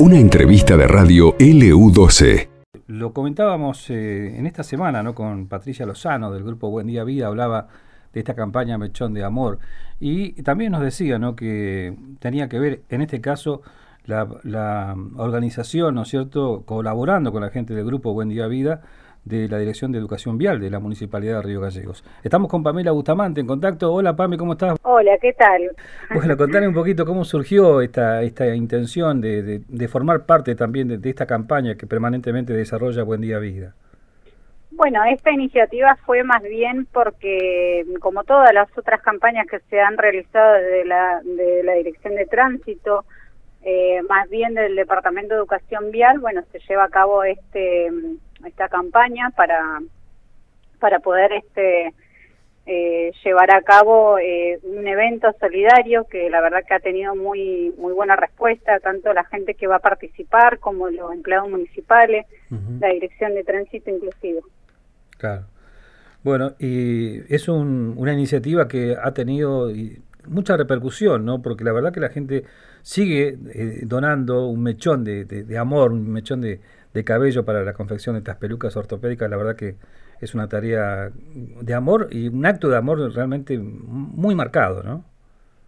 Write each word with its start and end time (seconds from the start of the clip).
Una 0.00 0.18
entrevista 0.18 0.76
de 0.78 0.88
radio 0.88 1.36
LU12. 1.36 2.48
Lo 2.86 3.12
comentábamos 3.12 3.90
eh, 3.90 4.34
en 4.38 4.46
esta 4.46 4.62
semana 4.62 5.02
¿no? 5.02 5.14
con 5.14 5.46
Patricia 5.46 5.84
Lozano 5.84 6.32
del 6.32 6.42
grupo 6.42 6.70
Buen 6.70 6.86
Día 6.86 7.04
Vida, 7.04 7.26
hablaba 7.26 7.68
de 8.12 8.20
esta 8.20 8.34
campaña 8.34 8.78
Mechón 8.78 9.14
de 9.14 9.24
Amor 9.24 9.58
y 10.00 10.42
también 10.42 10.72
nos 10.72 10.80
decía 10.80 11.18
¿no? 11.18 11.36
que 11.36 11.94
tenía 12.18 12.48
que 12.48 12.58
ver 12.58 12.82
en 12.88 13.02
este 13.02 13.20
caso 13.20 13.62
la, 14.06 14.26
la 14.42 14.96
organización, 15.16 15.94
¿no 15.94 16.02
es 16.02 16.08
cierto?, 16.08 16.64
colaborando 16.64 17.30
con 17.30 17.42
la 17.42 17.50
gente 17.50 17.74
del 17.74 17.84
grupo 17.84 18.14
Buen 18.14 18.30
Día 18.30 18.46
Vida 18.46 18.80
de 19.30 19.48
la 19.48 19.58
Dirección 19.58 19.92
de 19.92 19.98
Educación 19.98 20.36
Vial 20.36 20.60
de 20.60 20.68
la 20.68 20.80
Municipalidad 20.80 21.36
de 21.36 21.42
Río 21.42 21.60
Gallegos. 21.60 22.04
Estamos 22.22 22.50
con 22.50 22.62
Pamela 22.62 22.90
Bustamante 22.90 23.40
en 23.40 23.46
contacto. 23.46 23.92
Hola 23.92 24.14
Pame, 24.16 24.36
¿cómo 24.36 24.52
estás? 24.52 24.76
Hola, 24.82 25.16
¿qué 25.18 25.32
tal? 25.32 25.70
Bueno, 26.12 26.36
contame 26.36 26.66
un 26.66 26.74
poquito 26.74 27.06
cómo 27.06 27.24
surgió 27.24 27.80
esta, 27.80 28.22
esta 28.22 28.54
intención 28.54 29.20
de, 29.20 29.60
de, 29.66 29.88
formar 29.88 30.26
parte 30.26 30.54
también 30.54 31.00
de, 31.00 31.08
esta 31.08 31.26
campaña 31.26 31.76
que 31.76 31.86
permanentemente 31.86 32.52
desarrolla 32.52 33.04
Buen 33.04 33.20
Día 33.20 33.38
Vida. 33.38 33.74
Bueno, 34.72 35.04
esta 35.04 35.30
iniciativa 35.30 35.96
fue 36.06 36.24
más 36.24 36.42
bien 36.42 36.86
porque, 36.92 37.84
como 38.00 38.24
todas 38.24 38.52
las 38.52 38.66
otras 38.76 39.00
campañas 39.02 39.46
que 39.46 39.60
se 39.68 39.80
han 39.80 39.96
realizado 39.96 40.54
desde 40.54 40.84
la, 40.84 41.20
de 41.22 41.62
la 41.62 41.74
Dirección 41.74 42.14
de 42.14 42.26
Tránsito, 42.26 43.04
eh, 43.62 44.00
más 44.08 44.28
bien 44.30 44.54
del 44.54 44.74
Departamento 44.74 45.34
de 45.34 45.40
Educación 45.40 45.90
Vial, 45.90 46.18
bueno, 46.18 46.42
se 46.50 46.60
lleva 46.60 46.84
a 46.84 46.88
cabo 46.88 47.24
este 47.24 47.90
esta 48.46 48.68
campaña 48.68 49.30
para 49.30 49.80
para 50.78 50.98
poder 50.98 51.32
este 51.32 51.94
eh, 52.66 53.12
llevar 53.24 53.50
a 53.50 53.62
cabo 53.62 54.18
eh, 54.18 54.58
un 54.62 54.86
evento 54.86 55.28
solidario 55.40 56.04
que 56.10 56.28
la 56.30 56.40
verdad 56.40 56.60
que 56.66 56.74
ha 56.74 56.80
tenido 56.80 57.14
muy 57.16 57.72
muy 57.78 57.92
buena 57.92 58.16
respuesta 58.16 58.78
tanto 58.80 59.12
la 59.12 59.24
gente 59.24 59.54
que 59.54 59.66
va 59.66 59.76
a 59.76 59.80
participar 59.80 60.58
como 60.58 60.88
los 60.88 61.12
empleados 61.12 61.50
municipales 61.50 62.26
la 62.80 62.88
dirección 62.88 63.34
de 63.34 63.44
tránsito 63.44 63.90
inclusive. 63.90 64.40
Claro. 65.18 65.44
Bueno 66.22 66.52
y 66.58 67.22
es 67.32 67.48
una 67.48 68.12
iniciativa 68.12 68.68
que 68.68 68.96
ha 69.00 69.12
tenido 69.12 69.70
mucha 70.26 70.56
repercusión 70.56 71.24
no 71.24 71.40
porque 71.40 71.64
la 71.64 71.72
verdad 71.72 71.92
que 71.92 72.00
la 72.00 72.10
gente 72.10 72.44
sigue 72.82 73.38
eh, 73.54 73.80
donando 73.82 74.46
un 74.46 74.62
mechón 74.62 75.02
de, 75.02 75.24
de 75.24 75.58
amor 75.58 75.92
un 75.92 76.10
mechón 76.10 76.40
de 76.40 76.60
de 76.92 77.04
cabello 77.04 77.44
para 77.44 77.62
la 77.62 77.72
confección 77.72 78.14
de 78.14 78.20
estas 78.20 78.36
pelucas 78.36 78.76
ortopédicas, 78.76 79.30
la 79.30 79.36
verdad 79.36 79.56
que 79.56 79.76
es 80.20 80.34
una 80.34 80.48
tarea 80.48 81.10
de 81.14 81.74
amor 81.74 82.08
y 82.10 82.28
un 82.28 82.44
acto 82.46 82.68
de 82.68 82.76
amor 82.76 83.14
realmente 83.14 83.58
muy 83.58 84.34
marcado, 84.34 84.82
¿no? 84.82 85.04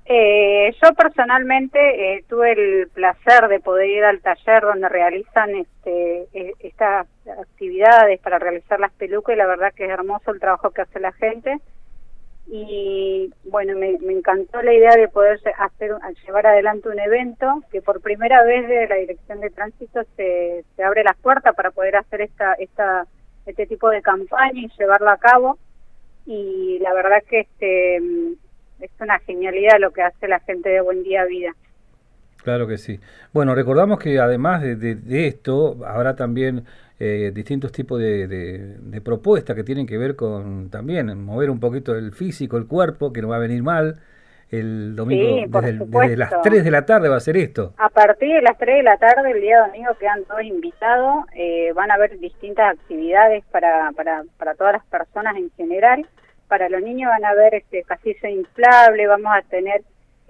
Eh, 0.05 0.75
yo 0.83 0.93
personalmente 0.95 1.79
eh, 1.79 2.25
tuve 2.29 2.53
el 2.53 2.89
placer 2.89 3.47
de 3.47 3.61
poder 3.61 3.89
ir 3.89 4.05
al 4.05 4.21
taller 4.21 4.63
donde 4.63 4.89
realizan 4.89 5.51
este, 5.51 6.27
e, 6.33 6.55
estas 6.59 7.07
actividades 7.39 8.19
para 8.21 8.41
realizar 8.41 8.81
las 8.81 8.93
pelucas 8.93 9.35
y 9.35 9.39
la 9.39 9.47
verdad 9.47 9.73
que 9.73 9.85
es 9.85 9.91
hermoso 9.91 10.33
el 10.33 10.41
trabajo 10.41 10.71
que 10.71 10.83
hace 10.83 10.99
la 10.99 11.13
gente 11.13 11.57
y 12.47 13.33
bueno, 13.45 13.77
me, 13.77 13.91
encantó 14.13 14.61
la 14.63 14.75
idea 14.75 14.95
de 14.97 15.09
poder 15.09 15.41
hacer 15.59 15.93
llevar 16.27 16.47
adelante 16.47 16.89
un 16.89 16.99
evento 16.99 17.63
que 17.71 17.81
por 17.81 18.01
primera 18.01 18.45
vez 18.45 18.69
de 18.69 18.89
la 18.89 18.97
Dirección 18.97 19.41
de 19.41 19.51
Tránsito 19.51 20.03
se, 20.17 20.65
se 20.77 20.83
abre 20.83 21.05
las 21.05 21.17
puertas 21.17 21.55
para 21.55 21.71
poder 21.71 21.97
hacer 21.97 22.21
esta, 22.21 22.55
esta, 22.55 23.07
este 23.47 23.67
tipo 23.67 23.89
de 23.89 24.03
campaña 24.03 24.61
y 24.61 24.71
llevarla 24.79 25.13
a 25.13 25.19
cabo 25.19 25.59
y 26.27 26.79
la 26.81 26.93
verdad 26.93 27.23
que 27.29 27.41
este 27.41 27.97
es 27.97 28.91
una 29.01 29.19
genialidad 29.21 29.79
lo 29.79 29.93
que 29.93 30.03
hace 30.03 30.29
la 30.29 30.41
gente 30.41 30.69
de 30.69 30.81
Buen 30.81 31.03
Día 31.03 31.25
Vida. 31.25 31.55
Claro 32.43 32.67
que 32.67 32.77
sí. 32.77 32.99
Bueno, 33.33 33.55
recordamos 33.55 33.99
que 33.99 34.19
además 34.19 34.63
de, 34.63 34.77
de, 34.77 35.27
esto, 35.27 35.79
habrá 35.87 36.17
también 36.17 36.65
eh, 36.99 37.31
distintos 37.33 37.71
tipos 37.71 38.01
de, 38.01 38.27
de, 38.27 39.01
propuestas 39.01 39.55
que 39.55 39.65
tienen 39.65 39.87
que 39.87 39.97
ver 39.97 40.17
con 40.17 40.69
también 40.71 41.25
mover 41.25 41.51
un 41.51 41.61
poquito 41.61 41.95
el 41.95 42.13
físico, 42.13 42.57
el 42.57 42.67
cuerpo, 42.67 43.13
que 43.13 43.23
no 43.23 43.29
va 43.29 43.37
a 43.37 43.41
venir 43.41 43.63
mal. 43.63 44.01
El 44.51 44.95
domingo, 44.97 45.61
desde, 45.63 46.17
las 46.17 46.43
3 46.43 46.63
de 46.63 46.71
la 46.71 46.85
tarde 46.85 47.09
va 47.09 47.17
a 47.17 47.21
ser 47.21 47.39
esto. 47.39 47.73
A 47.79 47.89
partir 47.89 48.35
de 48.35 48.43
las 48.43 48.59
3 48.59 48.77
de 48.77 48.83
la 48.83 48.99
tarde, 48.99 49.31
el 49.31 49.41
día 49.41 49.61
domingo, 49.61 49.95
quedan 49.99 50.25
todos 50.25 50.43
invitados. 50.43 51.25
Eh, 51.35 51.73
van 51.75 51.91
a 51.91 51.95
haber 51.95 52.19
distintas 52.19 52.75
actividades 52.75 53.45
para, 53.51 53.93
para, 53.93 54.25
para 54.37 54.55
todas 54.55 54.75
las 54.75 54.85
personas 54.87 55.37
en 55.37 55.51
general. 55.57 56.07
Para 56.49 56.69
los 56.69 56.83
niños 56.83 57.09
van 57.09 57.25
a 57.25 57.31
haber 57.31 57.55
este 57.55 57.83
castillo 57.85 58.29
inflable, 58.29 59.07
vamos 59.07 59.33
a 59.35 59.41
tener 59.49 59.83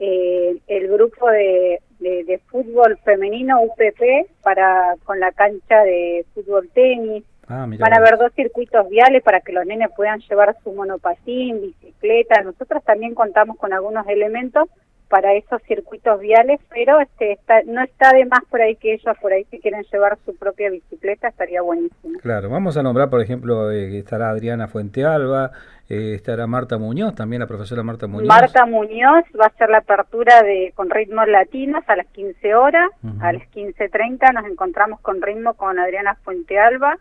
eh, 0.04 0.56
el 0.66 0.88
grupo 0.88 1.30
de, 1.30 1.80
de, 2.00 2.40
fútbol 2.50 2.98
femenino 3.04 3.62
UPP 3.62 4.28
para 4.42 4.96
con 5.04 5.20
la 5.20 5.30
cancha 5.30 5.84
de 5.84 6.26
fútbol 6.34 6.68
tenis. 6.74 7.22
Ah, 7.46 7.68
Van 7.68 7.92
a 7.94 7.98
haber 7.98 8.18
dos 8.18 8.32
circuitos 8.34 8.88
viales 8.88 9.22
para 9.22 9.40
que 9.42 9.52
los 9.52 9.64
nenes 9.64 9.90
puedan 9.94 10.18
llevar 10.18 10.56
su 10.64 10.72
monopatín, 10.72 11.60
bicicleta. 11.60 12.42
Nosotros 12.42 12.82
también 12.82 13.14
contamos 13.14 13.56
con 13.58 13.72
algunos 13.72 14.04
elementos 14.08 14.68
para 15.12 15.34
esos 15.34 15.60
circuitos 15.64 16.18
viales, 16.20 16.58
pero 16.70 16.98
este 16.98 17.32
está, 17.32 17.60
no 17.66 17.82
está 17.82 18.14
de 18.14 18.24
más 18.24 18.40
por 18.48 18.62
ahí 18.62 18.76
que 18.76 18.94
ellos 18.94 19.14
por 19.20 19.30
ahí 19.30 19.44
si 19.50 19.60
quieren 19.60 19.84
llevar 19.92 20.16
su 20.24 20.34
propia 20.34 20.70
bicicleta, 20.70 21.28
estaría 21.28 21.60
buenísimo. 21.60 22.18
Claro, 22.22 22.48
vamos 22.48 22.78
a 22.78 22.82
nombrar, 22.82 23.10
por 23.10 23.20
ejemplo, 23.20 23.70
eh, 23.70 23.98
estará 23.98 24.30
Adriana 24.30 24.68
Fuentealba, 24.68 25.50
eh, 25.90 26.14
estará 26.14 26.46
Marta 26.46 26.78
Muñoz, 26.78 27.14
también 27.14 27.40
la 27.40 27.46
profesora 27.46 27.82
Marta 27.82 28.06
Muñoz. 28.06 28.26
Marta 28.26 28.64
Muñoz 28.64 29.26
va 29.38 29.48
a 29.48 29.58
ser 29.58 29.68
la 29.68 29.78
apertura 29.78 30.42
de 30.42 30.72
con 30.74 30.88
ritmos 30.88 31.28
latinos 31.28 31.84
a 31.88 31.96
las 31.96 32.06
15 32.06 32.54
horas, 32.54 32.90
a 33.20 33.34
las 33.34 33.42
15.30 33.50 34.32
nos 34.32 34.46
encontramos 34.46 34.98
con 35.00 35.20
ritmo 35.20 35.52
con 35.52 35.78
Adriana 35.78 36.16
Fuentealba, 36.24 36.96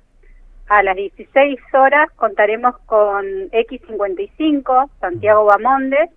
a 0.67 0.83
las 0.83 0.97
16 0.97 1.59
horas 1.75 2.11
contaremos 2.17 2.77
con 2.79 3.25
X55, 3.51 4.89
Santiago 4.99 5.45
Bamonde, 5.45 6.09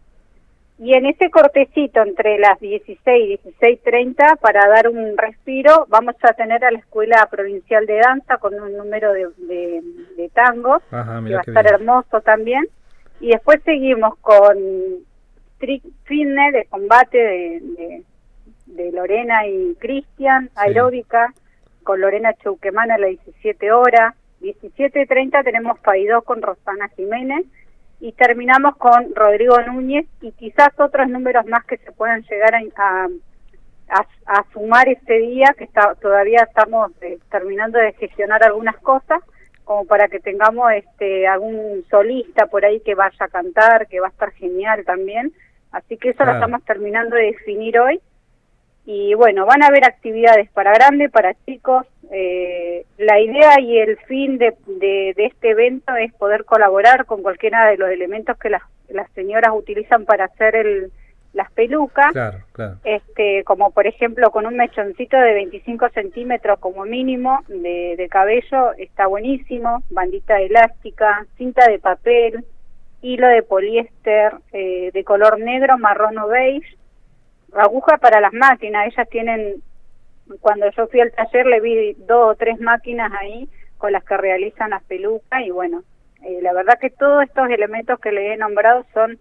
y 0.78 0.94
en 0.94 1.06
ese 1.06 1.30
cortecito 1.30 2.02
entre 2.02 2.38
las 2.38 2.58
16 2.58 3.40
y 3.44 3.48
16.30, 3.60 4.38
para 4.40 4.66
dar 4.68 4.88
un 4.88 5.16
respiro, 5.16 5.86
vamos 5.88 6.16
a 6.22 6.32
tener 6.32 6.64
a 6.64 6.72
la 6.72 6.78
Escuela 6.78 7.28
Provincial 7.30 7.86
de 7.86 7.98
Danza 7.98 8.38
con 8.38 8.60
un 8.60 8.76
número 8.76 9.12
de, 9.12 9.28
de, 10.16 10.28
tango, 10.30 10.80
que 10.90 10.96
va 10.96 11.38
a 11.38 11.42
estar 11.46 11.66
hermoso 11.66 12.20
también. 12.22 12.64
Y 13.20 13.28
después 13.28 13.62
seguimos 13.64 14.18
con 14.18 14.58
Fitness 15.58 16.52
de 16.52 16.66
combate 16.68 17.18
de, 17.18 18.02
de, 18.66 18.92
Lorena 18.92 19.46
y 19.46 19.76
Cristian, 19.76 20.50
aeróbica, 20.56 21.32
con 21.84 22.00
Lorena 22.00 22.34
Chauquemana 22.42 22.96
a 22.96 22.98
las 22.98 23.10
17 23.10 23.70
horas. 23.70 24.14
17.30 24.40 25.44
tenemos 25.44 25.78
Paidó 25.78 26.22
con 26.22 26.42
Rosana 26.42 26.88
Jiménez 26.96 27.46
y 28.00 28.12
terminamos 28.12 28.76
con 28.76 29.14
Rodrigo 29.14 29.60
Núñez 29.62 30.06
y 30.20 30.32
quizás 30.32 30.68
otros 30.78 31.08
números 31.08 31.46
más 31.46 31.64
que 31.64 31.78
se 31.78 31.92
puedan 31.92 32.22
llegar 32.22 32.54
a, 32.76 33.08
a, 34.26 34.44
sumar 34.52 34.88
este 34.88 35.18
día, 35.18 35.54
que 35.56 35.64
está, 35.64 35.94
todavía 35.96 36.44
estamos 36.48 36.90
eh, 37.02 37.18
terminando 37.30 37.78
de 37.78 37.92
gestionar 37.94 38.42
algunas 38.44 38.76
cosas, 38.78 39.20
como 39.64 39.86
para 39.86 40.08
que 40.08 40.20
tengamos 40.20 40.70
este 40.72 41.26
algún 41.26 41.84
solista 41.90 42.46
por 42.46 42.64
ahí 42.64 42.80
que 42.80 42.94
vaya 42.94 43.16
a 43.24 43.28
cantar, 43.28 43.86
que 43.86 44.00
va 44.00 44.08
a 44.08 44.10
estar 44.10 44.30
genial 44.32 44.84
también. 44.84 45.32
Así 45.72 45.96
que 45.96 46.10
eso 46.10 46.24
lo 46.24 46.32
estamos 46.32 46.62
terminando 46.64 47.16
de 47.16 47.32
definir 47.32 47.78
hoy. 47.80 48.00
Y 48.86 49.14
bueno, 49.14 49.46
van 49.46 49.62
a 49.62 49.68
haber 49.68 49.84
actividades 49.84 50.50
para 50.50 50.72
grandes, 50.72 51.10
para 51.10 51.34
chicos, 51.46 51.86
eh, 52.10 52.84
la 52.98 53.18
idea 53.18 53.60
y 53.60 53.78
el 53.78 53.96
fin 54.06 54.38
de, 54.38 54.54
de, 54.66 55.14
este 55.16 55.50
evento 55.50 55.94
es 55.96 56.12
poder 56.14 56.44
colaborar 56.44 57.06
con 57.06 57.22
cualquiera 57.22 57.66
de 57.70 57.78
los 57.78 57.88
elementos 57.88 58.36
que 58.38 58.50
las, 58.50 58.62
las 58.88 59.10
señoras 59.12 59.52
utilizan 59.54 60.04
para 60.04 60.26
hacer 60.26 60.54
el, 60.54 60.92
las 61.32 61.50
pelucas, 61.52 62.14
este 62.84 63.42
como 63.44 63.72
por 63.72 63.86
ejemplo 63.86 64.30
con 64.30 64.46
un 64.46 64.56
mechoncito 64.56 65.16
de 65.16 65.34
25 65.34 65.88
centímetros 65.90 66.58
como 66.60 66.84
mínimo 66.84 67.40
de, 67.48 67.94
de 67.96 68.08
cabello, 68.08 68.72
está 68.78 69.06
buenísimo, 69.06 69.82
bandita 69.90 70.40
elástica, 70.40 71.26
cinta 71.36 71.68
de 71.68 71.80
papel, 71.80 72.44
hilo 73.02 73.26
de 73.26 73.42
poliéster 73.42 74.34
eh, 74.52 74.90
de 74.92 75.04
color 75.04 75.40
negro, 75.40 75.76
marrón 75.78 76.16
o 76.18 76.28
beige, 76.28 76.76
aguja 77.56 77.98
para 77.98 78.20
las 78.20 78.32
máquinas, 78.32 78.86
ellas 78.86 79.08
tienen 79.08 79.62
cuando 80.40 80.70
yo 80.70 80.86
fui 80.86 81.00
al 81.00 81.12
taller 81.12 81.46
le 81.46 81.60
vi 81.60 81.94
dos 82.06 82.32
o 82.32 82.34
tres 82.34 82.58
máquinas 82.60 83.12
ahí 83.20 83.48
con 83.78 83.92
las 83.92 84.04
que 84.04 84.16
realizan 84.16 84.70
las 84.70 84.82
pelucas 84.84 85.42
y 85.44 85.50
bueno, 85.50 85.82
eh, 86.22 86.38
la 86.42 86.52
verdad 86.52 86.78
que 86.80 86.90
todos 86.90 87.22
estos 87.24 87.48
elementos 87.50 87.98
que 88.00 88.12
le 88.12 88.32
he 88.32 88.36
nombrado 88.36 88.86
son 88.94 89.18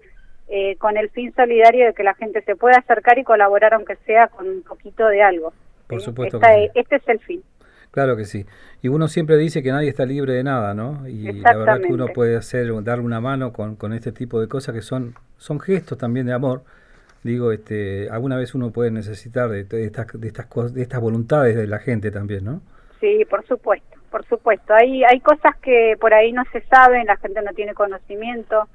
eh, 0.48 0.76
con 0.78 0.98
el 0.98 1.10
fin 1.10 1.34
solidario 1.36 1.88
de 1.88 1.94
que 1.94 2.04
la 2.04 2.14
gente 2.14 2.42
se 2.44 2.56
pueda 2.56 2.78
acercar 2.78 3.18
y 3.18 3.24
colaborar 3.24 3.74
aunque 3.74 3.98
sea 4.06 4.28
con 4.28 4.48
un 4.48 4.62
poquito 4.64 5.08
de 5.08 5.22
algo. 5.22 5.54
Por 5.88 6.02
supuesto. 6.02 6.40
Este 6.74 6.96
es 6.96 7.08
el 7.08 7.20
fin. 7.20 7.44
Claro 7.92 8.16
que 8.16 8.26
sí. 8.26 8.46
Y 8.82 8.88
uno 8.88 9.08
siempre 9.08 9.38
dice 9.38 9.62
que 9.62 9.72
nadie 9.72 9.90
está 9.90 10.06
libre 10.06 10.34
de 10.34 10.44
nada, 10.44 10.74
¿no? 10.74 11.08
Y 11.08 11.32
la 11.34 11.56
verdad 11.56 11.80
que 11.80 11.94
uno 11.94 12.08
puede 12.08 12.36
hacer, 12.36 12.68
darle 12.84 13.04
una 13.04 13.22
mano 13.22 13.54
con, 13.54 13.76
con 13.76 13.94
este 13.94 14.12
tipo 14.12 14.42
de 14.42 14.48
cosas 14.48 14.74
que 14.74 14.82
son, 14.82 15.16
son 15.38 15.60
gestos 15.60 15.98
también 15.98 16.26
de 16.26 16.34
amor 16.34 16.64
digo, 17.24 17.52
este, 17.52 18.10
alguna 18.10 18.38
vez 18.38 18.54
uno 18.54 18.72
puede 18.72 18.92
necesitar 18.92 19.50
de, 19.50 19.62
estas, 19.86 20.08
de 20.14 20.28
estas 20.28 20.46
cosas, 20.48 20.74
de 20.74 20.82
estas 20.82 21.02
voluntades 21.02 21.56
de 21.56 21.68
la 21.68 21.80
gente 21.80 22.12
también, 22.12 22.46
¿no? 22.46 22.62
Sí, 23.00 23.26
por 23.30 23.46
supuesto, 23.46 23.98
por 24.12 24.26
supuesto. 24.26 24.74
Hay, 24.74 25.04
hay 25.04 25.20
cosas 25.20 25.56
que 25.58 25.96
por 26.00 26.14
ahí 26.14 26.32
no 26.32 26.44
se 26.52 26.62
saben, 26.62 27.08
la 27.08 27.18
gente 27.18 27.42
no 27.42 27.52
tiene 27.54 27.74
conocimiento. 27.74 28.68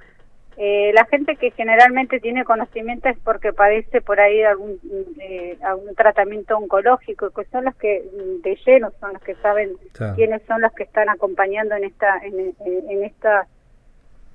Eh, 0.60 0.90
la 0.92 1.04
gente 1.04 1.36
que 1.36 1.52
generalmente 1.52 2.18
tiene 2.18 2.44
conocimiento 2.44 3.08
es 3.08 3.16
porque 3.20 3.52
padece 3.52 4.00
por 4.00 4.18
ahí 4.18 4.42
algún 4.42 4.80
eh, 5.20 5.56
algún 5.62 5.94
tratamiento 5.94 6.56
oncológico, 6.56 7.30
que 7.30 7.44
son 7.44 7.66
los 7.66 7.76
que 7.76 8.02
de 8.42 8.58
lleno 8.66 8.90
son 8.98 9.12
los 9.12 9.22
que 9.22 9.36
saben 9.36 9.76
quiénes 10.16 10.42
son 10.48 10.60
los 10.60 10.72
que 10.72 10.82
están 10.82 11.08
acompañando 11.10 11.76
en 11.76 11.84
esta 11.84 12.18
en, 12.24 12.56
en 12.66 13.04
esta 13.04 13.46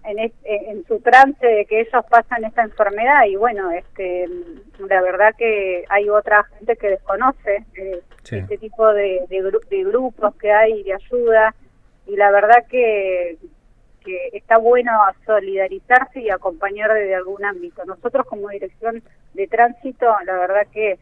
en, 0.05 0.31
en 0.43 0.85
su 0.85 0.99
trance 0.99 1.45
de 1.45 1.65
que 1.65 1.81
ellos 1.81 2.05
pasan 2.09 2.43
esta 2.45 2.63
enfermedad 2.63 3.25
y 3.27 3.35
bueno, 3.35 3.71
este 3.71 4.27
la 4.79 5.01
verdad 5.01 5.33
que 5.37 5.85
hay 5.89 6.09
otra 6.09 6.43
gente 6.57 6.75
que 6.75 6.89
desconoce 6.89 7.63
eh, 7.75 8.01
este 8.23 8.57
tipo 8.57 8.91
de, 8.93 9.21
de, 9.29 9.83
grupos 9.83 10.35
que 10.35 10.51
hay 10.51 10.83
de 10.83 10.93
ayuda 10.93 11.53
y 12.07 12.15
la 12.15 12.31
verdad 12.31 12.65
que, 12.69 13.37
que 14.03 14.29
está 14.33 14.57
bueno 14.57 14.91
solidarizarse 15.25 16.21
y 16.21 16.29
acompañar 16.29 16.93
desde 16.93 17.15
algún 17.15 17.43
ámbito. 17.45 17.85
Nosotros 17.85 18.25
como 18.25 18.49
dirección 18.49 19.01
de 19.33 19.47
tránsito, 19.47 20.05
la 20.25 20.33
verdad 20.37 20.67
que 20.71 20.99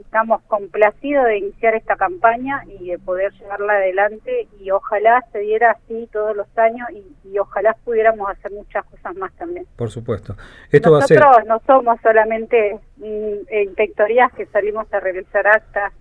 estamos 0.00 0.42
complacidos 0.42 1.24
de 1.26 1.38
iniciar 1.38 1.74
esta 1.74 1.96
campaña 1.96 2.62
y 2.66 2.90
de 2.90 2.98
poder 2.98 3.32
llevarla 3.34 3.74
adelante 3.74 4.48
y 4.60 4.70
ojalá 4.70 5.24
se 5.32 5.40
diera 5.40 5.72
así 5.72 6.08
todos 6.12 6.36
los 6.36 6.46
años 6.58 6.88
y, 6.92 7.04
ojalá 7.38 7.76
pudiéramos 7.84 8.30
hacer 8.30 8.50
muchas 8.52 8.84
cosas 8.86 9.14
más 9.16 9.30
también. 9.34 9.66
Por 9.76 9.90
supuesto. 9.90 10.34
Esto 10.72 10.90
Nosotros 10.90 11.22
va 11.22 11.30
a 11.30 11.34
ser... 11.34 11.46
no 11.46 11.60
somos 11.66 12.00
solamente 12.00 12.78
mm, 12.96 13.52
inspectorías 13.62 14.32
que 14.32 14.46
salimos 14.46 14.90
a 14.92 15.00
realizar 15.00 15.46
actas. 15.46 15.92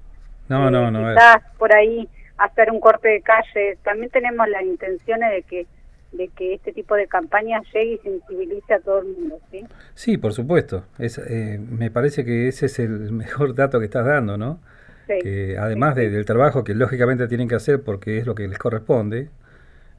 No, 0.47 0.71
no, 0.71 0.89
no. 0.91 1.13
Quizás 1.13 1.43
por 1.57 1.75
ahí 1.75 2.07
hacer 2.37 2.71
un 2.71 2.79
corte 2.79 3.09
de 3.09 3.21
calle. 3.21 3.77
También 3.83 4.09
tenemos 4.11 4.47
las 4.47 4.63
intenciones 4.63 5.31
de 5.31 5.43
que 5.43 5.67
de 6.17 6.29
que 6.29 6.55
este 6.55 6.71
tipo 6.73 6.95
de 6.95 7.07
campañas 7.07 7.63
llegue 7.73 7.93
y 7.93 7.97
sensibilice 7.99 8.73
a 8.73 8.79
todo 8.79 8.99
el 8.99 9.07
mundo, 9.07 9.39
¿sí? 9.51 9.65
Sí, 9.93 10.17
por 10.17 10.33
supuesto. 10.33 10.83
Es, 10.99 11.17
eh, 11.17 11.59
me 11.59 11.91
parece 11.91 12.25
que 12.25 12.47
ese 12.47 12.67
es 12.67 12.79
el 12.79 13.11
mejor 13.11 13.55
dato 13.55 13.79
que 13.79 13.85
estás 13.85 14.05
dando, 14.05 14.37
¿no? 14.37 14.59
que 15.07 15.55
además 15.59 15.95
del 15.95 16.25
trabajo 16.25 16.63
que 16.63 16.73
lógicamente 16.73 17.27
tienen 17.27 17.47
que 17.47 17.53
hacer 17.53 17.83
porque 17.83 18.17
es 18.17 18.25
lo 18.25 18.33
que 18.33 18.47
les 18.47 18.57
corresponde, 18.57 19.29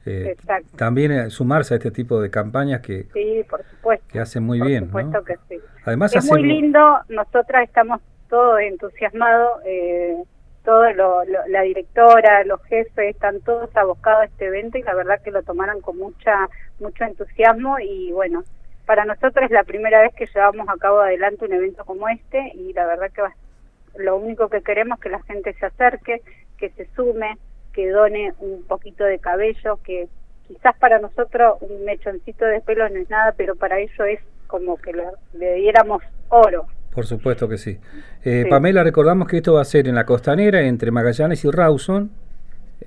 eh, 0.05 0.37
también 0.77 1.11
eh, 1.11 1.29
sumarse 1.29 1.73
a 1.73 1.77
este 1.77 1.91
tipo 1.91 2.21
de 2.21 2.29
campañas 2.29 2.81
que, 2.81 3.07
sí, 3.13 3.43
por 3.49 3.61
supuesto, 3.65 4.05
que 4.09 4.19
hacen 4.19 4.43
muy 4.43 4.61
bien. 4.61 4.89
Por 4.89 5.03
supuesto 5.03 5.25
que 5.25 5.35
sí. 5.49 5.61
Además 5.83 6.15
es 6.15 6.25
muy 6.25 6.43
lindo, 6.43 6.99
nosotras 7.09 7.63
estamos 7.63 8.01
todos 8.29 8.59
entusiasmados. 8.61 9.61
Eh, 9.65 10.15
todo 10.67 10.91
lo, 10.91 11.23
la 11.47 11.61
directora, 11.61 12.43
los 12.43 12.61
jefes, 12.63 13.15
están 13.15 13.39
todos 13.39 13.73
abocados 13.77 14.23
a 14.23 14.25
este 14.25 14.47
evento 14.47 14.77
y 14.77 14.83
la 14.83 14.95
verdad 14.95 15.21
que 15.23 15.31
lo 15.31 15.41
tomaron 15.41 15.79
con 15.79 15.97
mucha 15.97 16.49
mucho 16.81 17.05
entusiasmo 17.05 17.79
y 17.79 18.11
bueno, 18.11 18.43
para 18.85 19.05
nosotros 19.05 19.45
es 19.45 19.51
la 19.51 19.63
primera 19.63 20.01
vez 20.01 20.13
que 20.13 20.25
llevamos 20.25 20.67
a 20.67 20.75
cabo 20.75 20.99
adelante 20.99 21.45
un 21.45 21.53
evento 21.53 21.85
como 21.85 22.09
este 22.09 22.51
y 22.53 22.73
la 22.73 22.85
verdad 22.85 23.09
que 23.13 23.23
lo 24.03 24.17
único 24.17 24.49
que 24.49 24.61
queremos 24.61 24.97
es 24.97 25.03
que 25.03 25.09
la 25.09 25.23
gente 25.23 25.53
se 25.53 25.67
acerque, 25.67 26.21
que 26.57 26.69
se 26.71 26.85
sume, 26.97 27.37
que 27.71 27.89
done 27.89 28.33
un 28.39 28.61
poquito 28.63 29.05
de 29.05 29.19
cabello, 29.19 29.79
que 29.85 30.09
quizás 30.49 30.77
para 30.79 30.99
nosotros 30.99 31.59
un 31.61 31.85
mechoncito 31.85 32.43
de 32.43 32.59
pelo 32.59 32.89
no 32.89 32.97
es 32.97 33.09
nada, 33.09 33.33
pero 33.37 33.55
para 33.55 33.79
ellos 33.79 34.05
es 34.05 34.19
como 34.47 34.75
que 34.75 34.91
le 35.31 35.53
diéramos 35.53 36.03
oro. 36.27 36.67
Por 36.97 37.05
supuesto 37.05 37.47
que 37.47 37.59
sí. 37.59 37.77
Eh, 38.25 38.45
Pamela, 38.49 38.83
recordamos 38.83 39.27
que 39.27 39.37
esto 39.37 39.53
va 39.53 39.61
a 39.61 39.65
ser 39.65 39.87
en 39.87 39.93
la 39.93 40.03
costanera 40.03 40.63
entre 40.63 40.89
Magallanes 40.89 41.45
y 41.45 41.51
Rawson. 41.51 42.09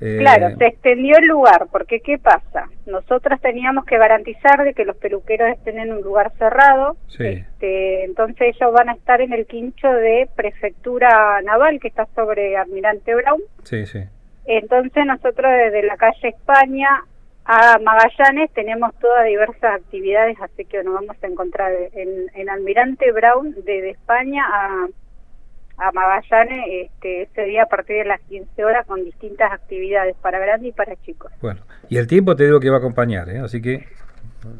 Eh, 0.01 0.17
claro, 0.19 0.57
se 0.59 0.67
extendió 0.67 1.17
el 1.17 1.29
lugar, 1.29 1.69
porque 1.71 2.01
¿qué 2.01 2.19
pasa? 2.19 2.69
Nosotros 2.87 3.41
teníamos 3.41 3.85
que 3.85 3.99
garantizar 3.99 4.65
de 4.65 4.75
que 4.75 4.85
los 4.85 4.97
peluqueros 4.97 5.51
estén 5.51 5.79
en 5.79 5.93
un 5.93 6.03
lugar 6.03 6.33
cerrado. 6.39 6.97
Este, 7.09 8.03
entonces 8.03 8.57
ellos 8.57 8.73
van 8.73 8.89
a 8.89 8.95
estar 8.95 9.21
en 9.21 9.33
el 9.33 9.47
quincho 9.47 9.87
de 9.87 10.29
Prefectura 10.35 11.41
Naval, 11.43 11.79
que 11.79 11.87
está 11.87 12.09
sobre 12.17 12.57
Almirante 12.57 13.15
Brown. 13.15 13.41
Sí, 13.63 13.87
sí. 13.87 14.01
Entonces 14.45 15.07
nosotros 15.07 15.53
desde 15.53 15.85
la 15.85 15.97
calle 15.97 16.31
España 16.31 16.89
a 17.45 17.79
Magallanes 17.79 18.51
tenemos 18.53 18.95
todas 19.01 19.27
diversas 19.27 19.77
actividades, 19.77 20.37
así 20.41 20.65
que 20.65 20.83
nos 20.85 20.95
vamos 20.95 21.17
a 21.23 21.27
encontrar 21.27 21.73
en, 21.93 22.49
Almirante 22.49 23.11
Brown 23.13 23.55
desde 23.55 23.91
España 23.91 24.45
a, 24.47 24.87
a 25.79 25.93
Magallanes 25.93 26.65
este, 26.69 27.23
ese 27.23 27.45
día 27.45 27.65
a 27.65 27.67
partir 27.67 27.97
de 27.97 28.05
las 28.05 28.21
15 28.23 28.65
horas 28.65 28.87
con 28.87 29.05
distintas 29.05 29.53
actividades 29.53 30.17
para 30.17 30.39
grandes 30.39 30.71
y 30.71 30.73
para 30.73 30.97
chicos. 30.97 31.33
Bueno, 31.41 31.63
y 31.89 31.97
el 31.97 32.07
tiempo 32.07 32.37
te 32.37 32.45
digo 32.45 32.61
que 32.61 32.71
va 32.71 32.77
a 32.77 32.81
acompañar, 32.81 33.29
¿eh? 33.31 33.39
así 33.39 33.61
que... 33.61 33.87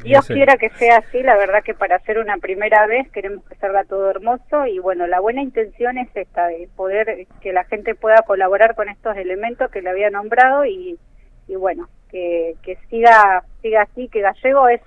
Dios 0.03 0.27
quiera 0.27 0.57
que 0.57 0.69
sea 0.71 0.97
así, 0.97 1.23
la 1.23 1.35
verdad 1.35 1.63
que 1.63 1.73
para 1.73 1.95
hacer 1.95 2.19
una 2.19 2.37
primera 2.37 2.85
vez 2.85 3.09
queremos 3.09 3.43
que 3.45 3.55
salga 3.55 3.83
todo 3.83 4.11
hermoso 4.11 4.67
y 4.67 4.77
bueno, 4.77 5.07
la 5.07 5.19
buena 5.19 5.41
intención 5.41 5.97
es 5.97 6.07
esta, 6.13 6.47
de 6.47 6.69
poder 6.75 7.25
que 7.41 7.51
la 7.51 7.63
gente 7.63 7.95
pueda 7.95 8.21
colaborar 8.21 8.75
con 8.75 8.89
estos 8.89 9.17
elementos 9.17 9.71
que 9.71 9.81
le 9.81 9.89
había 9.89 10.11
nombrado 10.11 10.65
y, 10.65 10.99
y 11.47 11.55
bueno, 11.55 11.89
que, 12.11 12.55
que 12.61 12.77
siga 12.89 13.43
siga 13.61 13.83
así, 13.83 14.07
que 14.09 14.21
Gallego 14.21 14.67
es 14.67 14.81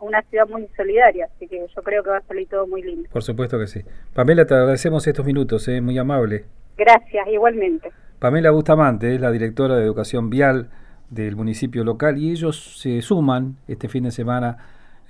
una 0.00 0.22
ciudad 0.22 0.48
muy 0.48 0.68
solidaria, 0.76 1.28
así 1.34 1.48
que 1.48 1.58
yo 1.58 1.82
creo 1.82 2.02
que 2.02 2.10
va 2.10 2.18
a 2.18 2.22
salir 2.22 2.48
todo 2.48 2.66
muy 2.66 2.82
lindo. 2.82 3.08
Por 3.12 3.22
supuesto 3.22 3.58
que 3.58 3.66
sí. 3.66 3.80
Pamela, 4.14 4.46
te 4.46 4.54
agradecemos 4.54 5.06
estos 5.06 5.26
minutos, 5.26 5.66
¿eh? 5.68 5.80
muy 5.80 5.98
amable. 5.98 6.44
Gracias, 6.76 7.26
igualmente. 7.28 7.90
Pamela 8.18 8.50
Bustamante 8.50 9.14
es 9.14 9.20
la 9.20 9.30
directora 9.30 9.76
de 9.76 9.84
Educación 9.84 10.30
Vial 10.30 10.70
del 11.10 11.36
municipio 11.36 11.84
local 11.84 12.16
y 12.18 12.30
ellos 12.30 12.78
se 12.80 13.02
suman 13.02 13.56
este 13.68 13.88
fin 13.88 14.04
de 14.04 14.12
semana 14.12 14.56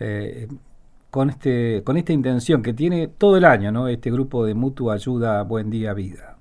eh, 0.01 0.49
con, 1.11 1.31
este, 1.31 1.83
con 1.85 1.97
esta 1.97 2.13
intención 2.13 2.63
que 2.63 2.73
tiene 2.73 3.07
todo 3.07 3.37
el 3.37 3.45
año, 3.45 3.71
¿no? 3.71 3.89
este 3.89 4.11
grupo 4.11 4.45
de 4.47 4.55
mutua 4.55 4.95
ayuda 4.95 5.43
Buen 5.43 5.71
Día 5.71 5.93
Vida. 5.93 6.37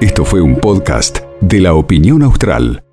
Esto 0.00 0.24
fue 0.24 0.40
un 0.40 0.56
podcast 0.56 1.29
de 1.40 1.60
la 1.60 1.74
opinión 1.74 2.22
austral. 2.22 2.84